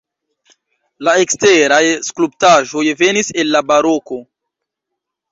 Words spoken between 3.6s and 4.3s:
baroko.